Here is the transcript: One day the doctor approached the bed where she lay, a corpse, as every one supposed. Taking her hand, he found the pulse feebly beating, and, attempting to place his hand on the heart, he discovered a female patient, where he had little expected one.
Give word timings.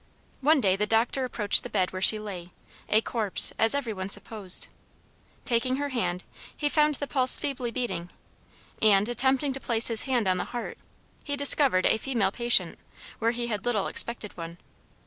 One 0.41 0.59
day 0.61 0.75
the 0.75 0.87
doctor 0.87 1.25
approached 1.25 1.61
the 1.61 1.69
bed 1.69 1.93
where 1.93 2.01
she 2.01 2.17
lay, 2.17 2.49
a 2.89 3.01
corpse, 3.01 3.53
as 3.59 3.75
every 3.75 3.93
one 3.93 4.09
supposed. 4.09 4.67
Taking 5.45 5.75
her 5.75 5.89
hand, 5.89 6.23
he 6.57 6.69
found 6.69 6.95
the 6.95 7.05
pulse 7.05 7.37
feebly 7.37 7.69
beating, 7.69 8.09
and, 8.81 9.07
attempting 9.07 9.53
to 9.53 9.59
place 9.59 9.89
his 9.89 10.01
hand 10.09 10.27
on 10.27 10.39
the 10.39 10.45
heart, 10.55 10.79
he 11.23 11.35
discovered 11.35 11.85
a 11.85 11.99
female 11.99 12.31
patient, 12.31 12.79
where 13.19 13.29
he 13.29 13.45
had 13.45 13.63
little 13.63 13.85
expected 13.85 14.35
one. 14.35 14.57